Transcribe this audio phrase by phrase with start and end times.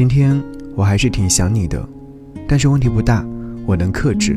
[0.00, 0.42] 今天
[0.74, 1.86] 我还是挺想你的，
[2.48, 3.22] 但是问题不大，
[3.66, 4.34] 我能克制。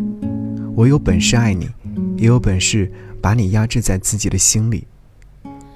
[0.76, 1.70] 我有本事爱你，
[2.18, 4.86] 也有本事把你压制在自己的心里。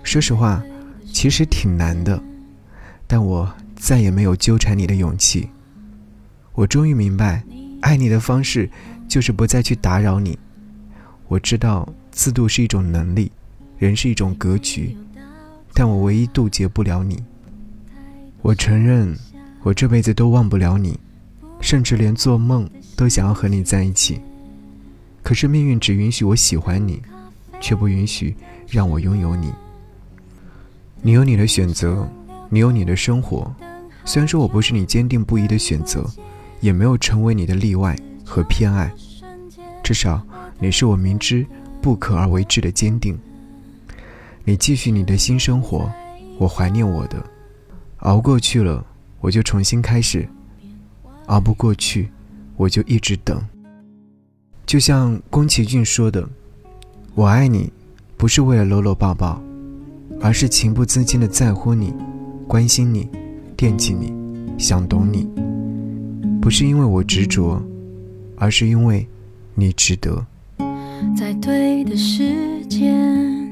[0.04, 0.62] 说实话，
[1.14, 2.22] 其实挺难的，
[3.08, 5.48] 但我再也没有纠缠你的勇气。
[6.52, 7.42] 我终于明白，
[7.80, 8.70] 爱你的方式
[9.08, 10.38] 就是不再去打扰你。
[11.30, 13.32] 我知道自渡是一种能力，
[13.78, 14.98] 人是一种格局，
[15.74, 17.24] 但我唯一渡劫不了你。
[18.42, 19.18] 我承认，
[19.68, 20.98] 我这辈子都忘不了你，
[21.60, 24.22] 甚至连做梦都想要和你在一起。
[25.22, 27.02] 可是命运只允许我喜欢你，
[27.60, 28.34] 却不允许
[28.70, 29.52] 让我拥有你。
[31.02, 32.08] 你有你的选择，
[32.48, 33.54] 你有你的生活。
[34.06, 36.10] 虽然说我不是你坚定不移的选择，
[36.62, 37.94] 也没有成为你的例外
[38.24, 38.90] 和偏爱，
[39.84, 40.26] 至少
[40.60, 41.46] 你是我明知
[41.82, 43.20] 不可而为之的坚定。
[44.46, 45.92] 你继续你的新生活，
[46.38, 47.22] 我怀念我的。
[47.98, 48.86] 熬过去了，
[49.28, 50.22] 我就重新开始；
[51.26, 52.10] 熬不过去，
[52.56, 53.44] 我就一直等。
[54.66, 56.26] 就像宫崎骏说的
[57.14, 57.70] ：“我爱你，
[58.16, 59.44] 不是为了搂搂抱抱，
[60.22, 61.94] 而是情不自禁的在乎你，
[62.48, 63.10] 关心你，
[63.58, 64.14] 惦记你，
[64.58, 65.28] 想懂你。
[66.42, 67.62] 不是因为我执着，
[68.38, 69.06] 而是因为
[69.56, 70.26] 你值得。”
[71.18, 73.46] 在对的时间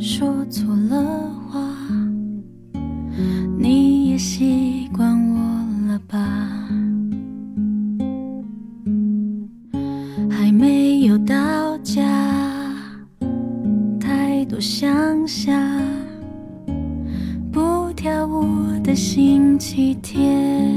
[0.00, 1.39] 说错了
[11.02, 12.02] 有到家，
[13.98, 15.58] 太多想象，
[17.50, 18.44] 不跳舞
[18.84, 20.70] 的星期天，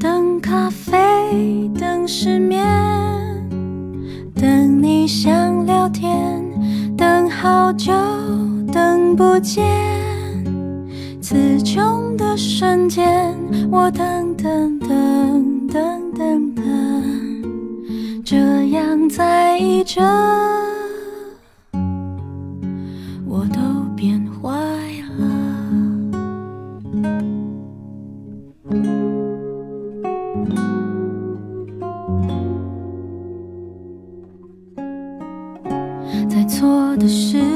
[0.00, 2.66] 等咖啡，等失眠，
[4.34, 6.42] 等你想聊天，
[6.96, 7.92] 等好久，
[8.72, 9.64] 等不见，
[11.20, 13.32] 词穷的瞬间，
[13.70, 16.05] 我等等等等。
[19.08, 20.02] 在意着，
[23.24, 23.60] 我都
[23.94, 24.50] 变坏
[25.16, 25.24] 了。
[36.28, 37.55] 在错的时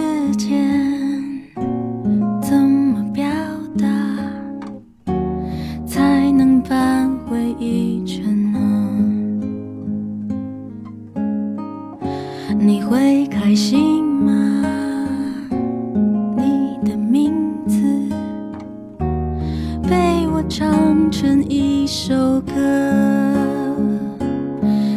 [21.21, 22.55] 成一首歌。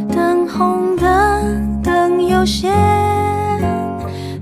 [0.07, 2.71] 等红灯，等有限，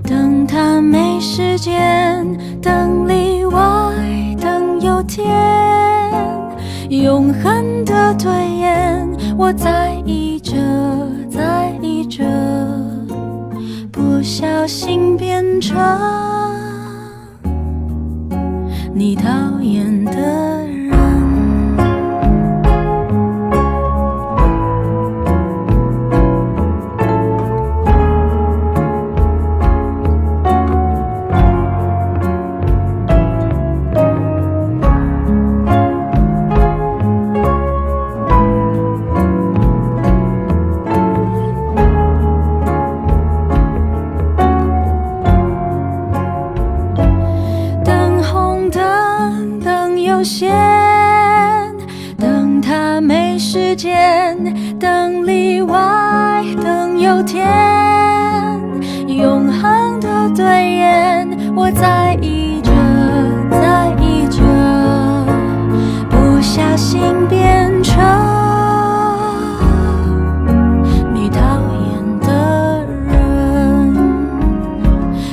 [0.04, 2.24] 等他没时间，
[2.62, 3.60] 等例外，
[4.40, 5.26] 等有天，
[6.88, 10.54] 永恒的对眼，我在意着，
[11.28, 12.22] 在意着。
[13.90, 15.76] 不小心变成
[18.94, 20.51] 你讨厌的。
[53.82, 57.44] 间等例外，等有天，
[59.08, 60.44] 永恒的对
[60.76, 62.70] 眼，我在意着，
[63.50, 64.40] 在意着，
[66.08, 68.00] 不小心变成
[71.12, 71.40] 你讨
[71.74, 73.96] 厌的人，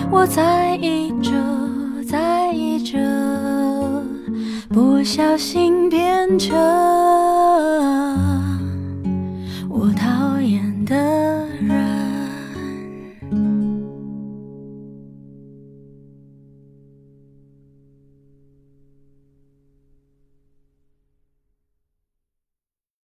[0.10, 1.32] 我在意着，
[2.04, 2.98] 在意着，
[4.70, 6.99] 不小心变成。